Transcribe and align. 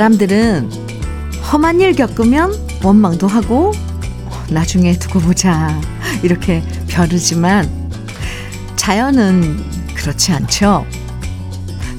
사람들은 0.00 0.70
험한 1.52 1.82
일 1.82 1.92
겪으면 1.92 2.54
원망도 2.82 3.28
하고 3.28 3.72
나중에 4.48 4.98
두고 4.98 5.20
보자 5.20 5.78
이렇게 6.22 6.62
벼르지만 6.88 7.68
자연은 8.76 9.62
그렇지 9.94 10.32
않죠. 10.32 10.86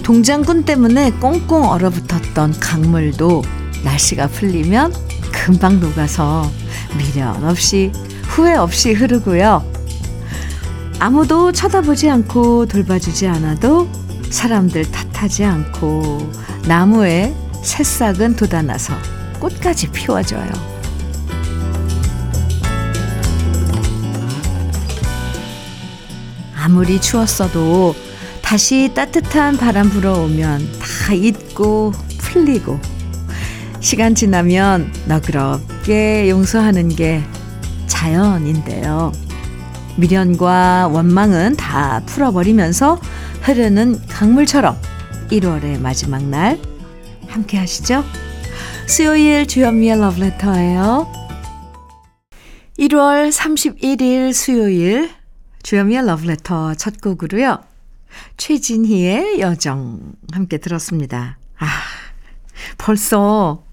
동장군 0.02 0.66
때문에 0.66 1.12
꽁꽁 1.20 1.70
얼어붙었던 1.70 2.60
강물도 2.60 3.44
날씨가 3.84 4.30
풀리면 4.30 4.96
금방 5.32 5.80
녹아서 5.80 6.50
미련 6.98 7.48
없이 7.48 7.92
후회 8.24 8.56
없이 8.56 8.94
흐르고요. 8.94 9.64
아무도 10.98 11.52
쳐다보지 11.52 12.10
않고 12.10 12.66
돌봐주지 12.66 13.28
않아도 13.28 13.88
사람들 14.32 14.90
탓하지 14.90 15.46
않고 15.46 16.32
나무에 16.68 17.32
새싹은 17.62 18.36
돋아나서 18.36 18.94
꽃까지 19.40 19.92
피워줘요. 19.92 20.50
아무리 26.56 27.02
추웠어도 27.02 27.96
다시 28.42 28.92
따뜻한 28.94 29.58
바람 29.58 29.90
불어오면 29.90 30.80
다 30.80 31.14
잊고 31.14 31.92
풀리고 32.20 32.80
시간 33.80 34.14
지나면 34.14 34.94
너그럽게 35.08 36.30
용서하는 36.30 36.90
게 36.90 37.24
자연인데요. 37.88 39.12
미련과 39.98 40.90
원망은 40.92 41.58
다 41.58 42.02
풀어버리면서 42.06 43.00
흐르는 43.42 44.00
강물처럼 44.08 44.78
1월의 45.32 45.80
마지막 45.80 46.24
날 46.24 46.60
함께 47.32 47.58
하시죠. 47.58 48.04
수요일 48.88 49.48
주현미의 49.48 50.00
러브레터예요. 50.00 51.12
1월 52.78 53.32
31일 53.32 54.34
수요일 54.34 55.10
주현미의 55.64 56.06
러브레터 56.06 56.76
첫 56.76 57.00
곡으로요. 57.00 57.60
최진희의 58.38 59.40
여정 59.40 60.14
함께 60.34 60.58
들었습니다. 60.58 61.38
아, 61.58 61.68
벌써 62.78 63.64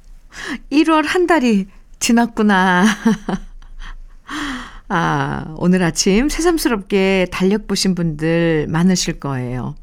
1월 0.70 1.04
한 1.06 1.26
달이 1.26 1.66
지났구나. 1.98 2.84
아, 4.88 5.54
오늘 5.56 5.82
아침 5.82 6.28
새삼스럽게 6.28 7.26
달력 7.32 7.66
보신 7.66 7.94
분들 7.94 8.66
많으실 8.68 9.18
거예요. 9.18 9.74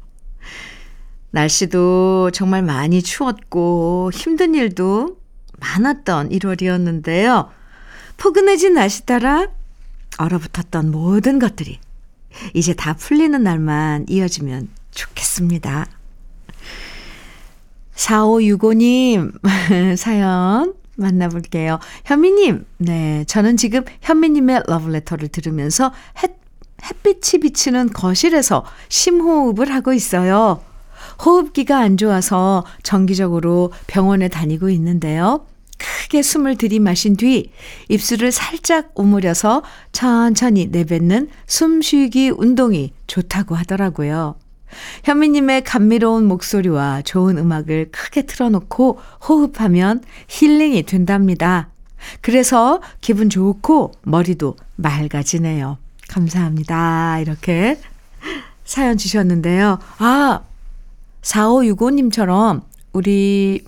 날씨도 1.36 2.30
정말 2.32 2.62
많이 2.62 3.02
추웠고 3.02 4.10
힘든 4.14 4.54
일도 4.54 5.18
많았던 5.60 6.30
1월이었는데요. 6.30 7.48
포근해진 8.16 8.74
날씨 8.74 9.04
따라 9.04 9.48
얼어붙었던 10.16 10.90
모든 10.90 11.38
것들이 11.38 11.78
이제 12.54 12.72
다 12.72 12.94
풀리는 12.94 13.42
날만 13.42 14.06
이어지면 14.08 14.68
좋겠습니다. 14.92 15.86
4565님 17.94 19.32
사연 19.96 20.74
만나볼게요. 20.96 21.78
현미님, 22.06 22.64
네. 22.78 23.24
저는 23.26 23.58
지금 23.58 23.84
현미님의 24.00 24.62
러브레터를 24.66 25.28
들으면서 25.28 25.92
햇, 26.22 26.38
햇빛이 26.82 27.42
비치는 27.42 27.90
거실에서 27.90 28.64
심호흡을 28.88 29.70
하고 29.74 29.92
있어요. 29.92 30.62
호흡기가 31.24 31.78
안 31.78 31.96
좋아서 31.96 32.64
정기적으로 32.82 33.72
병원에 33.86 34.28
다니고 34.28 34.70
있는데요. 34.70 35.46
크게 35.78 36.22
숨을 36.22 36.56
들이마신 36.56 37.16
뒤 37.16 37.50
입술을 37.88 38.32
살짝 38.32 38.92
오므려서 38.94 39.62
천천히 39.92 40.66
내뱉는 40.66 41.28
숨쉬기 41.46 42.30
운동이 42.30 42.92
좋다고 43.06 43.54
하더라고요. 43.54 44.36
현미님의 45.04 45.64
감미로운 45.64 46.26
목소리와 46.26 47.02
좋은 47.02 47.38
음악을 47.38 47.90
크게 47.92 48.22
틀어놓고 48.22 48.98
호흡하면 49.28 50.02
힐링이 50.28 50.82
된답니다. 50.84 51.68
그래서 52.20 52.80
기분 53.00 53.30
좋고 53.30 53.92
머리도 54.02 54.56
맑아지네요. 54.76 55.78
감사합니다. 56.08 57.18
이렇게 57.20 57.78
사연 58.64 58.96
주셨는데요. 58.96 59.78
아, 59.98 60.40
4565님처럼 61.26 62.62
우리 62.92 63.64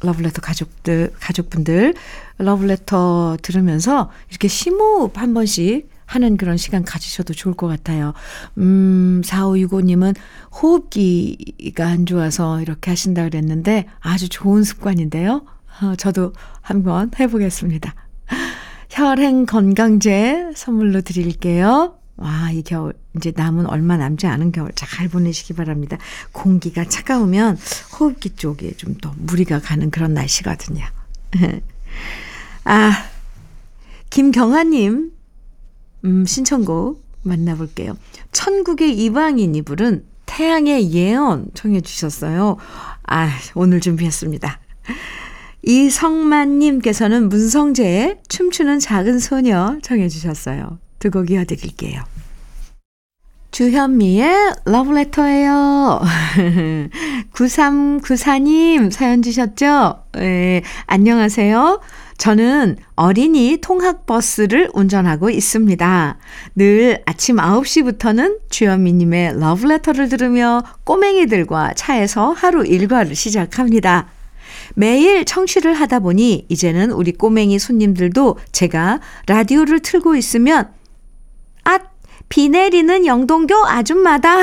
러블레터 0.00 0.40
가족들, 0.40 1.12
가족분들 1.20 1.94
러블레터 2.38 3.36
들으면서 3.42 4.10
이렇게 4.30 4.48
심호흡 4.48 5.16
한 5.18 5.34
번씩 5.34 5.90
하는 6.06 6.36
그런 6.36 6.56
시간 6.56 6.84
가지셔도 6.84 7.32
좋을 7.32 7.54
것 7.54 7.68
같아요. 7.68 8.12
음, 8.58 9.22
4565님은 9.24 10.14
호흡기가 10.60 11.86
안 11.86 12.04
좋아서 12.04 12.60
이렇게 12.60 12.90
하신다 12.90 13.24
그랬는데 13.24 13.86
아주 14.00 14.28
좋은 14.28 14.64
습관인데요. 14.64 15.44
어, 15.80 15.94
저도 15.96 16.32
한번 16.60 17.10
해보겠습니다. 17.18 17.94
혈행 18.90 19.46
건강제 19.46 20.50
선물로 20.54 21.00
드릴게요. 21.00 22.01
와, 22.16 22.50
이 22.52 22.62
겨울, 22.62 22.92
이제 23.16 23.32
남은 23.34 23.66
얼마 23.66 23.96
남지 23.96 24.26
않은 24.26 24.52
겨울 24.52 24.70
잘 24.74 25.08
보내시기 25.08 25.54
바랍니다. 25.54 25.98
공기가 26.32 26.84
차가우면 26.84 27.58
호흡기 27.98 28.30
쪽에 28.30 28.72
좀 28.76 28.92
더 29.00 29.12
무리가 29.16 29.58
가는 29.60 29.90
그런 29.90 30.14
날씨거든요. 30.14 30.84
아, 32.64 32.92
김경아님, 34.10 35.12
음, 36.04 36.26
신청곡 36.26 37.02
만나볼게요. 37.22 37.96
천국의 38.32 38.96
이방인이 39.04 39.62
부른 39.62 40.04
태양의 40.26 40.92
예언 40.92 41.50
청해 41.54 41.80
주셨어요. 41.80 42.58
아, 43.06 43.30
오늘 43.54 43.80
준비했습니다. 43.80 44.60
이성만님께서는 45.64 47.28
문성재의 47.28 48.20
춤추는 48.28 48.80
작은 48.80 49.18
소녀 49.18 49.78
청해 49.82 50.08
주셨어요. 50.08 50.78
두 51.02 51.10
곡 51.10 51.30
이어드릴게요. 51.32 52.00
주현미의 53.50 54.54
러브레터예요. 54.64 56.00
9394님 57.34 58.88
사연 58.94 59.20
주셨죠? 59.20 60.04
네, 60.12 60.62
안녕하세요. 60.86 61.80
저는 62.16 62.76
어린이 62.94 63.58
통학버스를 63.60 64.70
운전하고 64.72 65.28
있습니다. 65.28 66.18
늘 66.54 67.02
아침 67.04 67.36
9시부터는 67.36 68.38
주현미님의 68.48 69.40
러브레터를 69.40 70.08
들으며 70.08 70.62
꼬맹이들과 70.84 71.74
차에서 71.74 72.30
하루 72.30 72.64
일과를 72.64 73.16
시작합니다. 73.16 74.08
매일 74.74 75.24
청취를 75.24 75.74
하다 75.74 75.98
보니 75.98 76.46
이제는 76.48 76.92
우리 76.92 77.12
꼬맹이 77.12 77.58
손님들도 77.58 78.38
제가 78.52 79.00
라디오를 79.26 79.80
틀고 79.80 80.16
있으면 80.16 80.60
아, 80.64 80.70
비 82.32 82.48
내리는 82.48 83.04
영동교 83.04 83.54
아줌마다. 83.66 84.38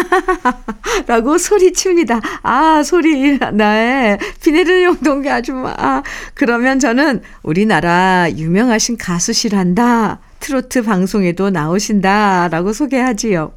라고 1.08 1.40
소리칩니다. 1.40 2.22
아, 2.44 2.84
소리, 2.84 3.40
네. 3.54 4.20
비 4.44 4.52
내리는 4.52 4.84
영동교 4.84 5.28
아줌마. 5.28 5.74
아, 5.76 6.04
그러면 6.36 6.78
저는 6.78 7.24
우리나라 7.42 8.28
유명하신 8.30 8.96
가수시란다. 8.98 10.20
트로트 10.40 10.84
방송에도 10.84 11.50
나오신다. 11.50 12.50
라고 12.50 12.74
소개하지요. 12.74 13.54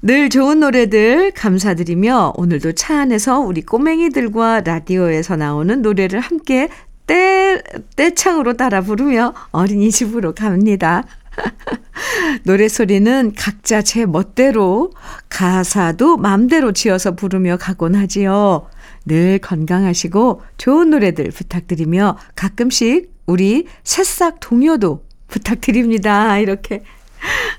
늘 0.00 0.30
좋은 0.30 0.60
노래들 0.60 1.32
감사드리며 1.32 2.32
오늘도 2.36 2.72
차 2.72 3.00
안에서 3.00 3.40
우리 3.40 3.60
꼬맹이들과 3.60 4.62
라디오에서 4.62 5.36
나오는 5.36 5.82
노래를 5.82 6.20
함께 6.20 6.70
떼, 7.06 7.60
떼창으로 7.94 8.54
따라 8.54 8.80
부르며 8.80 9.34
어린이집으로 9.50 10.34
갑니다. 10.34 11.04
노래 12.44 12.68
소리는 12.68 13.32
각자 13.36 13.82
제 13.82 14.06
멋대로 14.06 14.92
가사도 15.28 16.16
맘대로 16.16 16.72
지어서 16.72 17.14
부르며 17.14 17.56
가곤 17.56 17.94
하지요. 17.94 18.68
늘 19.04 19.38
건강하시고 19.38 20.42
좋은 20.58 20.90
노래들 20.90 21.30
부탁드리며 21.30 22.18
가끔씩 22.34 23.14
우리 23.26 23.66
새싹 23.84 24.40
동요도 24.40 25.04
부탁드립니다. 25.28 26.38
이렇게. 26.38 26.82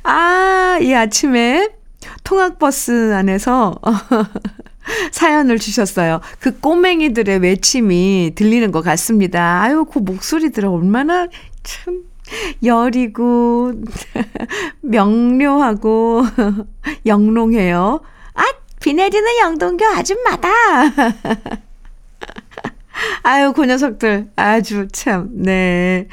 아, 0.03 0.77
이 0.81 0.94
아침에 0.94 1.69
통학버스 2.24 3.13
안에서 3.13 3.79
사연을 5.12 5.59
주셨어요. 5.59 6.21
그 6.39 6.59
꼬맹이들의 6.59 7.39
외침이 7.39 8.31
들리는 8.35 8.71
것 8.71 8.81
같습니다. 8.81 9.62
아유, 9.62 9.85
그 9.85 10.00
목소리들 10.00 10.65
얼마나 10.65 11.27
참 11.63 12.03
여리고 12.63 13.74
명료하고 14.81 16.24
영롱해요. 17.06 18.01
아, 18.33 18.44
비 18.81 18.94
내리는 18.94 19.27
영동교 19.41 19.85
아줌마다. 19.85 20.50
아유, 23.24 23.53
그 23.53 23.65
녀석들. 23.65 24.29
아주 24.35 24.88
참, 24.91 25.29
네. 25.33 26.07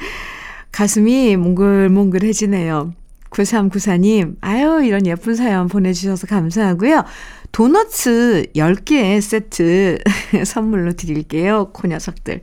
가슴이 0.71 1.35
몽글몽글해지네요. 1.37 2.93
9394님, 3.29 4.35
아유, 4.41 4.81
이런 4.83 5.05
예쁜 5.07 5.35
사연 5.35 5.67
보내주셔서 5.67 6.27
감사하고요. 6.27 7.03
도너츠 7.51 8.47
10개 8.55 9.19
세트 9.21 9.99
선물로 10.45 10.93
드릴게요. 10.93 11.71
그 11.73 11.87
녀석들. 11.87 12.41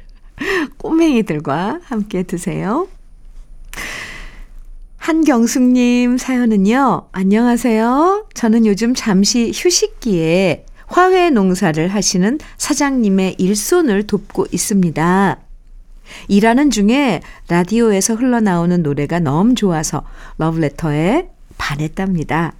꼬맹이들과 0.79 1.81
함께 1.85 2.23
드세요. 2.23 2.89
한경숙님 5.03 6.17
사연은요, 6.17 7.09
안녕하세요. 7.11 8.29
저는 8.35 8.67
요즘 8.67 8.95
잠시 8.95 9.51
휴식기에 9.53 10.65
화훼 10.87 11.31
농사를 11.31 11.89
하시는 11.89 12.39
사장님의 12.57 13.35
일손을 13.39 14.07
돕고 14.07 14.47
있습니다. 14.53 15.39
일하는 16.29 16.71
중에 16.71 17.21
라디오에서 17.49 18.15
흘러나오는 18.15 18.83
노래가 18.83 19.19
너무 19.19 19.55
좋아서 19.55 20.05
러브레터에 20.39 21.29
반했답니다. 21.59 22.53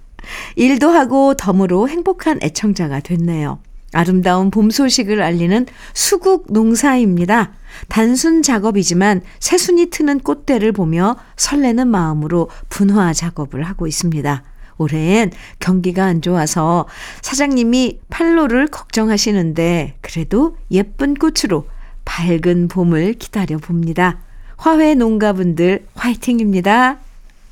일도 0.55 0.89
하고 0.89 1.35
덤으로 1.35 1.87
행복한 1.87 2.39
애청자가 2.43 2.99
됐네요. 2.99 3.59
아름다운 3.93 4.51
봄 4.51 4.69
소식을 4.69 5.21
알리는 5.21 5.65
수국 5.93 6.47
농사입니다. 6.51 7.51
단순 7.87 8.41
작업이지만 8.41 9.21
새순이 9.39 9.87
트는 9.87 10.19
꽃대를 10.19 10.71
보며 10.71 11.15
설레는 11.37 11.87
마음으로 11.87 12.49
분화 12.69 13.13
작업을 13.13 13.63
하고 13.63 13.87
있습니다. 13.87 14.43
올해엔 14.77 15.31
경기가 15.59 16.05
안 16.05 16.21
좋아서 16.21 16.87
사장님이 17.21 17.99
팔로를 18.09 18.67
걱정하시는데 18.67 19.97
그래도 20.01 20.57
예쁜 20.71 21.13
꽃으로 21.13 21.67
밝은 22.05 22.67
봄을 22.67 23.13
기다려 23.13 23.57
봅니다. 23.57 24.19
화훼 24.57 24.95
농가분들 24.95 25.85
화이팅입니다. 25.95 26.97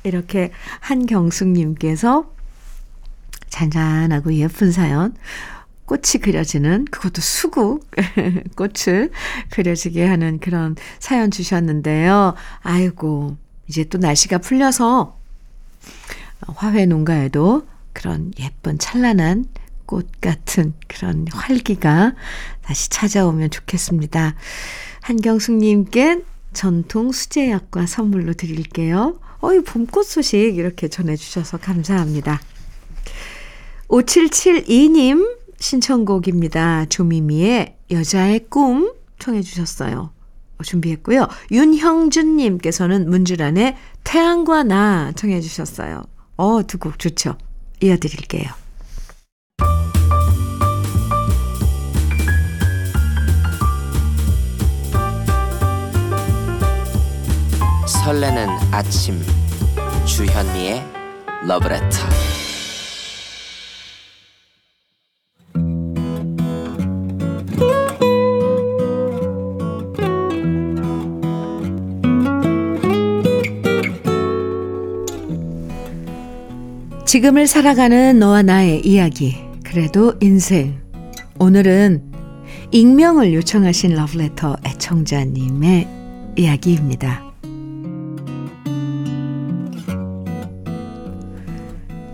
이렇게 0.04 0.50
한경숙님께서 0.80 2.30
잔잔하고 3.48 4.34
예쁜 4.34 4.72
사연 4.72 5.14
꽃이 5.86 6.22
그려지는 6.22 6.86
그것도 6.86 7.20
수국 7.20 7.90
꽃을 8.56 9.10
그려지게 9.50 10.06
하는 10.06 10.38
그런 10.38 10.76
사연 10.98 11.30
주셨는데요. 11.30 12.34
아이고 12.60 13.36
이제 13.68 13.84
또 13.84 13.98
날씨가 13.98 14.38
풀려서 14.38 15.18
화훼 16.46 16.86
농가에도 16.86 17.66
그런 17.92 18.32
예쁜 18.38 18.78
찬란한 18.78 19.46
꽃 19.86 20.08
같은 20.20 20.72
그런 20.88 21.26
활기가 21.30 22.14
다시 22.62 22.88
찾아오면 22.88 23.50
좋겠습니다. 23.50 24.34
한경숙님께 25.02 26.22
전통 26.52 27.12
수제약과 27.12 27.86
선물로 27.86 28.34
드릴게요. 28.34 29.18
어이, 29.40 29.60
봄꽃 29.60 30.06
소식 30.06 30.56
이렇게 30.56 30.88
전해주셔서 30.88 31.58
감사합니다. 31.58 32.40
5772님 33.88 35.41
신청곡입니다. 35.62 36.86
조미미의 36.86 37.76
여자의 37.92 38.40
꿈 38.48 38.92
청해 39.18 39.42
주셨어요. 39.42 40.10
준비했고요. 40.64 41.26
윤형준님께서는 41.50 43.08
문주란의 43.08 43.76
태양과 44.04 44.62
나 44.64 45.12
청해 45.12 45.40
주셨어요. 45.40 46.02
어, 46.36 46.62
두 46.66 46.78
곡 46.78 46.98
좋죠. 46.98 47.36
이어드릴게요. 47.80 48.50
설레는 57.86 58.48
아침 58.72 59.20
주현미의 60.06 60.84
러브레터 61.46 62.41
지금을 77.12 77.46
살아가는 77.46 78.18
너와 78.18 78.40
나의 78.40 78.86
이야기. 78.86 79.36
그래도 79.62 80.14
인생. 80.22 80.80
오늘은 81.38 82.10
익명을 82.70 83.34
요청하신 83.34 83.96
러브레터 83.96 84.56
애청자님의 84.64 85.88
이야기입니다. 86.36 87.22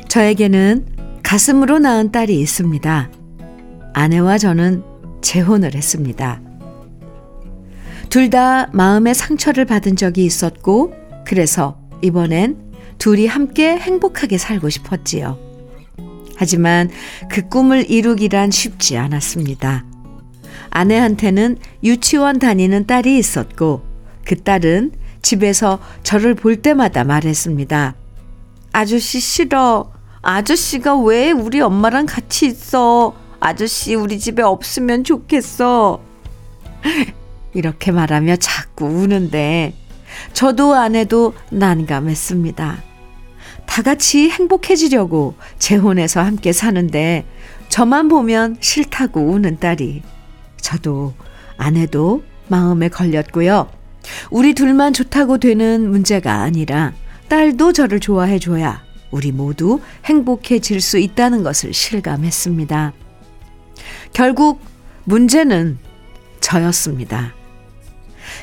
저에게는 0.08 0.86
가슴으로 1.22 1.78
낳은 1.78 2.10
딸이 2.10 2.36
있습니다. 2.40 3.10
아내와 3.94 4.38
저는 4.38 4.82
재혼을 5.20 5.76
했습니다. 5.76 6.42
둘 8.10 8.30
다 8.30 8.68
마음의 8.72 9.14
상처를 9.14 9.64
받은 9.64 9.94
적이 9.94 10.24
있었고, 10.24 10.92
그래서 11.24 11.78
이번엔 12.02 12.67
둘이 12.98 13.26
함께 13.26 13.76
행복하게 13.76 14.38
살고 14.38 14.68
싶었지요. 14.68 15.38
하지만 16.36 16.90
그 17.30 17.48
꿈을 17.48 17.90
이루기란 17.90 18.50
쉽지 18.50 18.96
않았습니다. 18.96 19.84
아내한테는 20.70 21.56
유치원 21.82 22.38
다니는 22.38 22.86
딸이 22.86 23.18
있었고 23.18 23.82
그 24.24 24.36
딸은 24.42 24.92
집에서 25.22 25.80
저를 26.02 26.34
볼 26.34 26.56
때마다 26.56 27.04
말했습니다. 27.04 27.94
아저씨 28.72 29.20
싫어. 29.20 29.90
아저씨가 30.22 30.96
왜 30.98 31.32
우리 31.32 31.60
엄마랑 31.60 32.06
같이 32.06 32.46
있어? 32.46 33.14
아저씨 33.40 33.94
우리 33.94 34.18
집에 34.18 34.42
없으면 34.42 35.04
좋겠어. 35.04 36.00
이렇게 37.54 37.90
말하며 37.90 38.36
자꾸 38.36 38.86
우는데 38.86 39.74
저도 40.32 40.74
아내도 40.74 41.34
난감했습니다. 41.50 42.87
다 43.68 43.82
같이 43.82 44.30
행복해지려고 44.30 45.34
재혼해서 45.58 46.20
함께 46.22 46.52
사는데 46.52 47.24
저만 47.68 48.08
보면 48.08 48.56
싫다고 48.60 49.20
우는 49.20 49.60
딸이 49.60 50.02
저도 50.60 51.14
아내도 51.58 52.24
마음에 52.48 52.88
걸렸고요. 52.88 53.70
우리 54.30 54.54
둘만 54.54 54.94
좋다고 54.94 55.38
되는 55.38 55.88
문제가 55.90 56.40
아니라 56.40 56.94
딸도 57.28 57.74
저를 57.74 58.00
좋아해 58.00 58.38
줘야 58.38 58.82
우리 59.10 59.32
모두 59.32 59.80
행복해질 60.06 60.80
수 60.80 60.98
있다는 60.98 61.42
것을 61.42 61.74
실감했습니다. 61.74 62.94
결국 64.14 64.60
문제는 65.04 65.78
저였습니다. 66.40 67.34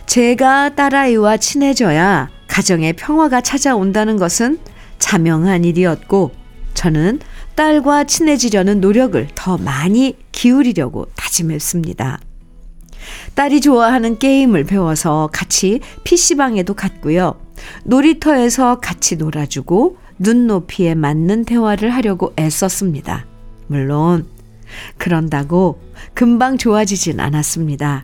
제가 0.06 0.76
딸아이와 0.76 1.38
친해져야 1.38 2.30
가정의 2.48 2.94
평화가 2.94 3.42
찾아온다는 3.42 4.18
것은 4.18 4.60
자명한 5.06 5.66
일이었고 5.66 6.32
저는 6.74 7.20
딸과 7.54 8.06
친해지려는 8.06 8.82
노력을 8.82 9.28
더 9.36 9.56
많이 9.56 10.18
기울이려고 10.32 11.06
다짐했습니다. 11.16 12.20
딸이 13.36 13.62
좋아하는 13.62 14.18
게임을 14.18 14.64
배워서 14.64 15.30
같이 15.32 15.80
PC방에도 16.04 16.74
갔고요. 16.74 17.40
놀이터에서 17.84 18.80
같이 18.80 19.18
놀아주고 19.18 19.98
눈높이에 20.18 20.96
맞는 20.96 21.46
대화를 21.46 21.92
하려고 21.92 22.34
애썼습니다. 22.40 23.28
물론, 23.68 24.26
그런다고 24.98 25.80
금방 26.16 26.58
좋아지진 26.58 27.20
않았습니다. 27.20 28.02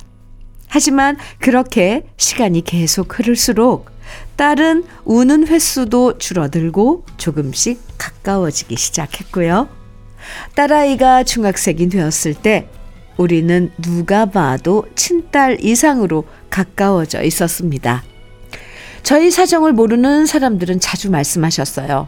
하지만 0.67 1.17
그렇게 1.39 2.05
시간이 2.17 2.61
계속 2.61 3.17
흐를수록 3.17 3.89
딸은 4.35 4.83
우는 5.05 5.47
횟수도 5.47 6.17
줄어들고 6.17 7.05
조금씩 7.17 7.79
가까워지기 7.97 8.75
시작했고요. 8.75 9.69
딸아이가 10.55 11.23
중학생이 11.23 11.89
되었을 11.89 12.33
때 12.33 12.67
우리는 13.17 13.71
누가 13.81 14.25
봐도 14.25 14.85
친딸 14.95 15.63
이상으로 15.63 16.25
가까워져 16.49 17.23
있었습니다. 17.23 18.03
저희 19.03 19.31
사정을 19.31 19.73
모르는 19.73 20.25
사람들은 20.25 20.79
자주 20.79 21.09
말씀하셨어요. 21.11 22.07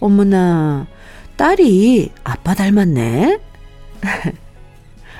어머나, 0.00 0.86
딸이 1.36 2.10
아빠 2.24 2.54
닮았네? 2.54 3.38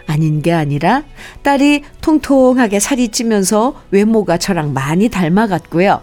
아닌 0.07 0.43
게 0.43 0.53
아니라 0.53 1.05
딸이 1.43 1.85
통통하게 2.01 2.81
살이 2.81 3.09
찌면서 3.09 3.81
외모가 3.91 4.37
저랑 4.37 4.73
많이 4.73 5.09
닮아갔고요. 5.09 6.03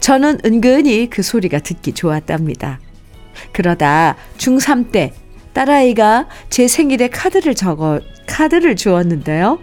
저는 0.00 0.40
은근히 0.44 1.08
그 1.10 1.22
소리가 1.22 1.58
듣기 1.60 1.92
좋았답니다. 1.92 2.80
그러다 3.52 4.16
중3 4.38 4.92
때 4.92 5.12
딸아이가 5.52 6.28
제 6.50 6.68
생일에 6.68 7.08
카드를 7.08 7.54
적어, 7.54 8.00
카드를 8.26 8.76
주었는데요. 8.76 9.58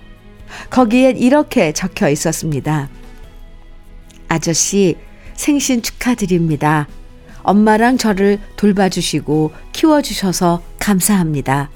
거기엔 0.70 1.18
이렇게 1.18 1.72
적혀 1.72 2.10
있었습니다. 2.10 2.90
아저씨, 4.28 4.98
생신 5.36 5.82
축하드립니다. 5.82 6.88
엄마랑 7.44 7.98
저를 7.98 8.40
돌봐주시고 8.56 9.52
키워주셔서 9.74 10.64
감사합니다. 10.80 11.70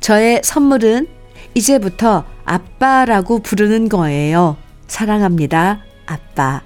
저의 0.00 0.40
선물은 0.44 1.08
이제부터 1.54 2.24
아빠라고 2.44 3.40
부르는 3.40 3.88
거예요. 3.88 4.56
사랑합니다. 4.86 5.82
아빠. 6.06 6.62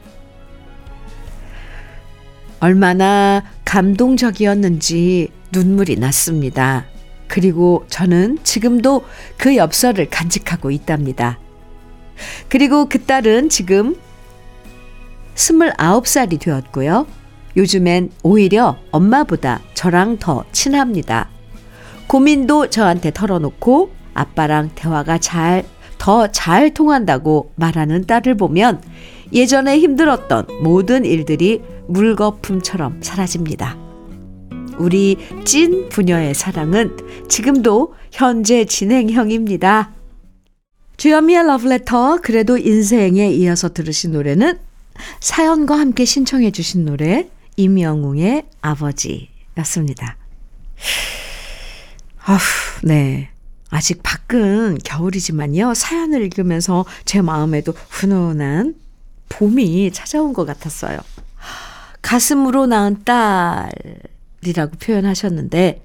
얼마나 2.64 3.42
감동적이었는지 3.66 5.28
눈물이 5.52 5.96
났습니다. 5.96 6.86
그리고 7.28 7.84
저는 7.90 8.38
지금도 8.42 9.04
그 9.36 9.56
엽서를 9.56 10.08
간직하고 10.08 10.70
있답니다. 10.70 11.38
그리고 12.48 12.88
그 12.88 13.04
딸은 13.04 13.50
지금 13.50 13.96
29살이 15.34 16.40
되었고요. 16.40 17.06
요즘엔 17.54 18.12
오히려 18.22 18.78
엄마보다 18.90 19.60
저랑 19.74 20.16
더 20.16 20.46
친합니다. 20.50 21.28
고민도 22.06 22.70
저한테 22.70 23.10
털어놓고 23.10 23.92
아빠랑 24.14 24.70
대화가 24.74 25.18
잘, 25.18 25.64
더 25.98 26.28
잘 26.28 26.72
통한다고 26.72 27.52
말하는 27.56 28.06
딸을 28.06 28.38
보면 28.38 28.80
예전에 29.32 29.78
힘들었던 29.78 30.46
모든 30.62 31.04
일들이 31.04 31.60
물거품처럼 31.88 33.02
사라집니다. 33.02 33.78
우리 34.78 35.16
찐 35.44 35.88
부녀의 35.88 36.34
사랑은 36.34 36.96
지금도 37.28 37.94
현재 38.12 38.64
진행형입니다. 38.64 39.92
주현미의 40.96 41.46
러브레터 41.46 42.20
그래도 42.22 42.56
인생에 42.56 43.30
이어서 43.30 43.72
들으신 43.72 44.12
노래는 44.12 44.58
사연과 45.20 45.78
함께 45.78 46.04
신청해 46.04 46.50
주신 46.52 46.84
노래 46.84 47.28
임영웅의 47.56 48.44
아버지였습니다. 48.60 50.16
아휴, 52.26 52.38
네. 52.82 53.30
아직 53.70 54.02
밖은 54.02 54.78
겨울이지만요. 54.84 55.74
사연을 55.74 56.22
읽으면서 56.22 56.84
제 57.04 57.20
마음에도 57.22 57.74
훈훈한 57.90 58.74
봄이 59.28 59.92
찾아온 59.92 60.32
것 60.32 60.44
같았어요. 60.44 60.98
가슴으로 62.02 62.66
낳은 62.66 63.04
딸이라고 63.04 64.76
표현하셨는데, 64.78 65.84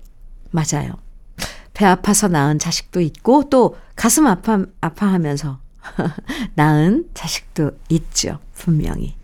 맞아요. 0.52 0.94
배 1.74 1.86
아파서 1.86 2.28
낳은 2.28 2.60
자식도 2.60 3.02
있고, 3.02 3.50
또 3.50 3.78
가슴 3.96 4.28
아파, 4.28 4.66
아파하면서 4.82 5.60
낳은 6.56 7.10
자식도 7.14 7.72
있죠. 7.90 8.40
분명히. 8.54 9.16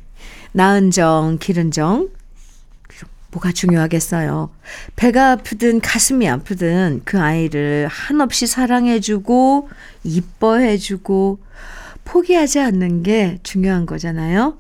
낳은 0.54 0.92
정, 0.92 1.38
기른 1.40 1.72
정, 1.72 2.10
뭐가 3.36 3.52
중요하겠어요. 3.52 4.50
배가 4.96 5.32
아프든 5.32 5.82
가슴이 5.82 6.28
아프든 6.30 7.02
그 7.04 7.20
아이를 7.20 7.88
한없이 7.90 8.48
사랑해주고, 8.48 9.70
이뻐해주고, 10.04 11.40
포기하지 12.06 12.60
않는 12.60 13.04
게 13.04 13.40
중요한 13.44 13.86
거잖아요. 13.86 14.58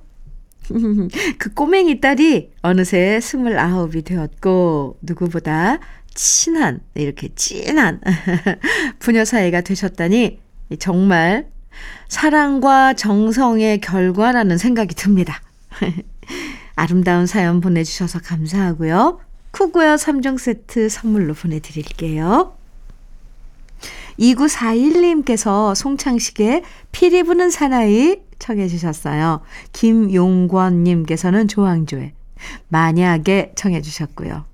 그 1.37 1.53
꼬맹이 1.53 2.01
딸이 2.01 2.51
어느새 2.61 3.19
스물아홉이 3.21 4.01
되었고, 4.01 4.97
누구보다 5.01 5.79
친한, 6.13 6.81
이렇게 6.95 7.29
찐한 7.35 8.01
부녀 8.99 9.23
사이가 9.23 9.61
되셨다니, 9.61 10.39
정말 10.79 11.47
사랑과 12.07 12.93
정성의 12.93 13.79
결과라는 13.79 14.57
생각이 14.57 14.95
듭니다. 14.95 15.41
아름다운 16.75 17.25
사연 17.25 17.61
보내주셔서 17.61 18.19
감사하고요. 18.19 19.19
쿠고요 19.51 19.95
3종 19.95 20.37
세트 20.37 20.89
선물로 20.89 21.33
보내드릴게요. 21.33 22.57
2941님께서 24.19 25.75
송창식의 25.75 26.63
피리 26.91 27.23
부는 27.23 27.49
사나이 27.49 28.17
청해 28.39 28.67
주셨어요. 28.67 29.41
김용권님께서는 29.73 31.47
조항조의 31.47 32.13
만약에 32.67 33.53
청해 33.55 33.81
주셨고요. 33.81 34.45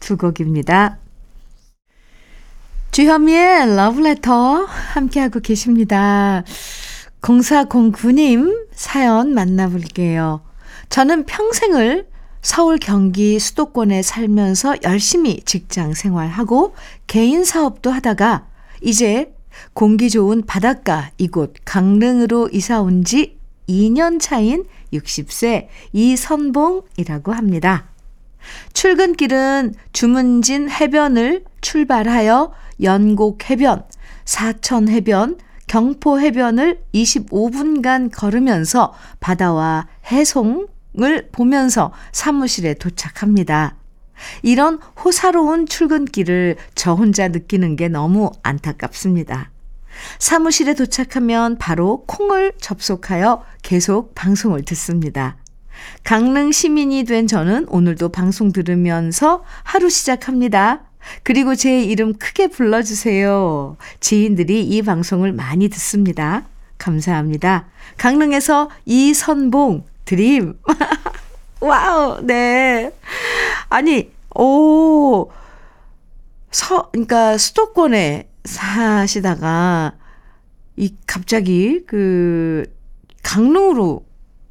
두 0.00 0.16
곡입니다. 0.16 0.98
주현미의 2.90 3.76
러브레터 3.76 4.64
함께하고 4.64 5.40
계십니다. 5.40 6.44
0409님 7.20 8.68
사연 8.72 9.34
만나볼게요. 9.34 10.40
저는 10.88 11.26
평생을 11.26 12.06
서울 12.40 12.78
경기 12.78 13.38
수도권에 13.38 14.02
살면서 14.02 14.76
열심히 14.84 15.42
직장 15.44 15.94
생활하고 15.94 16.74
개인 17.06 17.44
사업도 17.44 17.90
하다가 17.90 18.46
이제 18.82 19.32
공기 19.72 20.10
좋은 20.10 20.44
바닷가 20.46 21.10
이곳 21.18 21.54
강릉으로 21.64 22.50
이사 22.52 22.80
온 22.80 23.04
지 23.04 23.36
2년 23.68 24.20
차인 24.20 24.64
60세 24.92 25.68
이선봉이라고 25.92 27.32
합니다. 27.32 27.88
출근길은 28.72 29.74
주문진 29.92 30.70
해변을 30.70 31.44
출발하여 31.60 32.52
연곡 32.82 33.50
해변, 33.50 33.82
사천 34.24 34.88
해변, 34.88 35.38
경포 35.66 36.20
해변을 36.20 36.82
25분간 36.94 38.10
걸으면서 38.12 38.94
바다와 39.18 39.88
해송을 40.12 41.28
보면서 41.32 41.92
사무실에 42.12 42.74
도착합니다. 42.74 43.76
이런 44.42 44.78
호사로운 45.02 45.66
출근길을 45.66 46.56
저 46.74 46.94
혼자 46.94 47.28
느끼는 47.28 47.76
게 47.76 47.88
너무 47.88 48.30
안타깝습니다. 48.42 49.50
사무실에 50.18 50.74
도착하면 50.74 51.58
바로 51.58 52.04
콩을 52.06 52.52
접속하여 52.60 53.44
계속 53.62 54.14
방송을 54.14 54.62
듣습니다. 54.64 55.36
강릉 56.04 56.52
시민이 56.52 57.04
된 57.04 57.26
저는 57.26 57.66
오늘도 57.68 58.10
방송 58.10 58.52
들으면서 58.52 59.44
하루 59.62 59.90
시작합니다. 59.90 60.84
그리고 61.22 61.54
제 61.54 61.82
이름 61.82 62.14
크게 62.14 62.48
불러주세요. 62.48 63.76
지인들이 64.00 64.64
이 64.64 64.82
방송을 64.82 65.32
많이 65.32 65.68
듣습니다. 65.68 66.44
감사합니다. 66.78 67.66
강릉에서 67.96 68.70
이선봉 68.84 69.84
드림. 70.04 70.54
wow, 71.60 72.20
네. 72.22 72.92
아니, 73.68 74.10
오, 74.34 75.30
서, 76.50 76.90
그러니까 76.92 77.38
수도권에 77.38 78.28
사시다가, 78.44 79.94
이, 80.76 80.94
갑자기 81.06 81.84
그, 81.86 82.64
강릉으로 83.22 84.04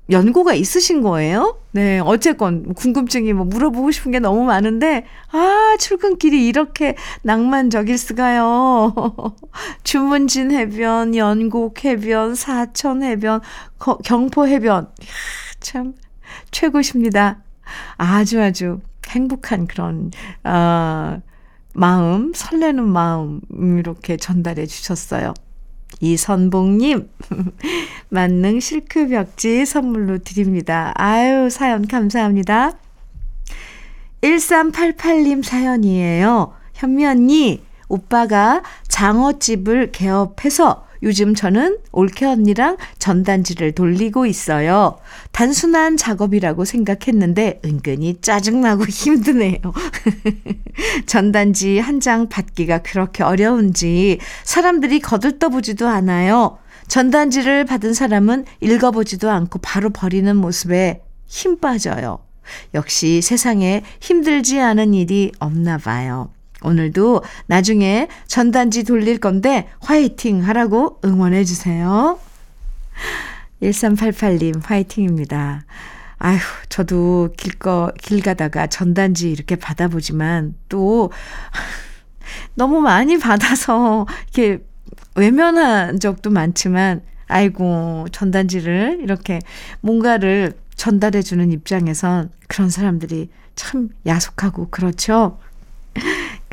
연고가 0.10 0.54
있으신 0.54 1.02
거예요? 1.02 1.60
네, 1.72 2.00
어쨌건 2.00 2.74
궁금증이 2.74 3.34
뭐 3.34 3.46
물어보고 3.46 3.92
싶은 3.92 4.12
게 4.12 4.20
너무 4.20 4.44
많은데, 4.44 5.06
아, 5.32 5.76
출근길이 5.80 6.48
이렇게 6.48 6.96
낭만적일 7.24 7.98
수가요. 7.98 8.94
주문진 9.84 10.52
해변, 10.52 11.16
연곡 11.16 11.86
해변, 11.86 12.36
사천 12.36 13.04
해변, 13.04 13.42
거, 13.80 13.98
경포 13.98 14.48
해변. 14.48 14.90
이야, 15.02 15.08
참, 15.60 15.94
최고십니다. 16.52 17.42
아주 17.98 18.42
아주 18.42 18.82
행복한 19.10 19.68
그런, 19.68 20.12
아, 20.44 21.20
마음, 21.74 22.32
설레는 22.34 22.88
마음, 22.88 23.42
이렇게 23.80 24.18
전달해 24.18 24.66
주셨어요. 24.66 25.34
이선봉님, 26.00 27.10
만능 28.10 28.60
실크 28.60 29.08
벽지 29.08 29.66
선물로 29.66 30.20
드립니다. 30.20 30.92
아유, 30.96 31.50
사연 31.50 31.88
감사합니다. 31.88 32.74
1388님 34.22 35.44
사연이에요. 35.44 36.54
현미 36.74 37.06
언니, 37.06 37.64
오빠가 37.88 38.64
장어집을 38.88 39.92
개업해서 39.92 40.85
요즘 41.04 41.36
저는 41.36 41.80
올케 41.92 42.26
언니랑 42.26 42.78
전단지를 43.00 43.74
돌리고 43.74 44.26
있어요. 44.26 44.98
단순한 45.32 45.98
작업이라고 45.98 46.64
생각했는데 46.66 47.60
은근히 47.66 48.20
짜증나고 48.22 48.86
힘드네요. 48.90 49.58
전단지 51.06 51.80
한 51.80 51.96
장 52.06 52.30
받기가 52.30 52.80
그렇게 52.80 53.24
어려운지 53.24 54.20
사람들이 54.44 55.00
거들떠보지도 55.00 55.88
않아요. 55.88 56.60
전단지를 56.88 57.66
받은 57.66 57.96
사람은 57.96 58.46
읽어보지도 58.62 59.32
않고 59.32 59.58
바로 59.60 59.90
버리는 59.90 60.36
모습에 60.36 61.02
힘 61.26 61.60
빠져요. 61.60 62.20
역시 62.76 63.22
세상에 63.24 63.82
힘들지 64.02 64.60
않은 64.60 64.94
일이 64.94 65.32
없나 65.40 65.80
봐요. 65.80 66.30
오늘도 66.62 67.24
나중에 67.48 68.08
전단지 68.28 68.84
돌릴 68.84 69.20
건데 69.20 69.68
화이팅 69.80 70.46
하라고 70.48 71.00
응원해 71.04 71.44
주세요. 71.44 72.20
1388님, 73.62 74.62
화이팅입니다. 74.64 75.66
아휴, 76.18 76.40
저도 76.70 77.30
길 77.38 77.58
거, 77.58 77.92
길 78.02 78.22
가다가 78.22 78.68
전단지 78.68 79.32
이렇게 79.32 79.56
받아보지만 79.56 80.56
또 80.70 81.12
너무 82.56 82.80
많이 82.80 83.18
받아서 83.18 84.08
이렇게 84.34 84.64
외면한 85.16 86.00
적도 86.00 86.30
많지만 86.30 87.02
아이고, 87.28 88.08
전단지를 88.12 89.00
이렇게 89.02 89.40
뭔가를 89.82 90.54
전달해 90.76 91.22
주는 91.22 91.52
입장에선 91.52 92.32
그런 92.48 92.70
사람들이 92.70 93.30
참 93.56 93.90
야속하고 94.06 94.70
그렇죠. 94.70 95.40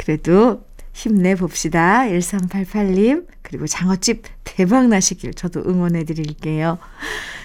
그래도 0.03 0.65
힘내봅시다. 0.93 2.03
1388님. 2.03 3.27
그리고 3.43 3.67
장어집 3.67 4.25
대박 4.45 4.89
나시길 4.89 5.35
저도 5.35 5.63
응원해 5.67 6.05
드릴게요. 6.05 6.79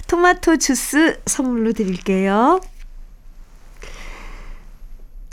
토마토 0.08 0.58
주스 0.58 1.20
선물로 1.26 1.74
드릴게요. 1.74 2.60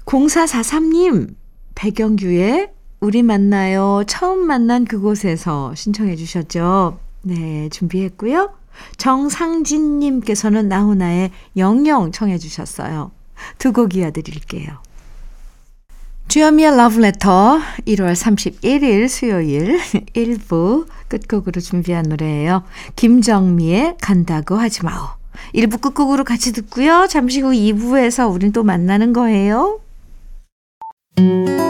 0443님, 0.05 1.35
배경규의 1.75 2.71
우리 3.01 3.23
만나요. 3.23 4.03
처음 4.07 4.47
만난 4.47 4.85
그곳에서 4.85 5.75
신청해 5.75 6.17
주셨죠. 6.17 6.99
네, 7.23 7.69
준비했고요. 7.71 8.53
정상진님께서는 8.99 10.69
나훈아의 10.69 11.31
영영 11.57 12.13
청해 12.13 12.39
주셨어요. 12.39 13.13
두 13.59 13.73
곡 13.73 13.95
이어드릴게요. 13.95 14.84
주현미의 16.35 16.77
러브레터 16.77 17.61
1월 17.87 18.13
31일 18.13 19.09
수요일 19.09 19.79
1부 20.17 20.89
끝곡으로 21.07 21.61
준비한 21.61 22.07
노래예요. 22.07 22.65
김정미의 22.97 23.99
간다고 24.01 24.57
하지 24.57 24.83
마오. 24.83 25.11
1부 25.55 25.81
끝곡으로 25.81 26.25
같이 26.25 26.53
듣고요. 26.53 27.07
잠시 27.09 27.41
후 27.41 27.53
2부에서 27.53 28.35
우린 28.35 28.51
또 28.51 28.65
만나는 28.65 29.13
거예요. 29.13 29.79
혼 31.21 31.64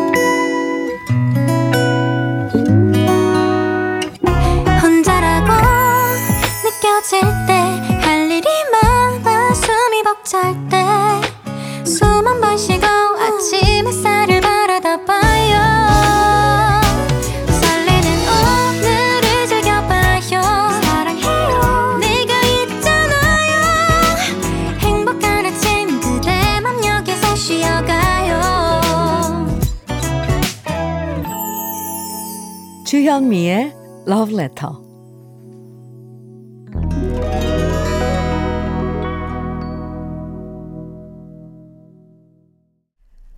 주현미의 33.05 33.75
러브레터 34.07 34.83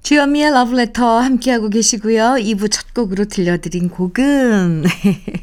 주현미의 0.05 0.53
러브레터 0.53 1.19
함께하고 1.19 1.69
계시고요. 1.69 2.37
2부 2.39 2.71
첫 2.71 2.95
곡으로 2.95 3.25
들려드린 3.25 3.89
곡은 3.89 4.85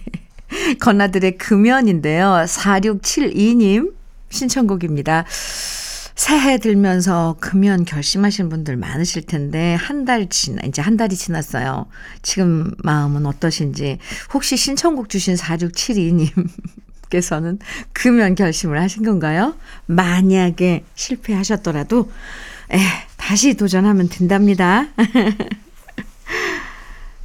건아들의 0.80 1.38
금연인데요. 1.38 2.46
4672님 2.48 3.94
신청곡입니다. 4.30 5.26
새해 6.16 6.58
들면서 6.60 7.36
금연 7.40 7.86
결심하신 7.86 8.50
분들 8.50 8.78
많으실 8.78 9.26
텐데 9.26 9.74
한 9.76 10.04
달 10.06 10.28
지나 10.28 10.62
이제 10.66 10.82
한 10.82 10.98
달이 10.98 11.16
지났어요. 11.16 11.86
지금 12.22 12.72
마음은 12.84 13.26
어떠신지 13.26 14.00
혹시 14.34 14.58
신청곡 14.58 15.08
주신 15.10 15.36
4672님께서는 15.36 17.60
금연 17.94 18.36
결심을 18.36 18.82
하신 18.82 19.04
건가요? 19.04 19.56
만약에 19.86 20.84
실패하셨더라도 20.96 22.12
에 22.72 22.80
다시 23.18 23.54
도전하면 23.56 24.10
된답니다. 24.10 24.88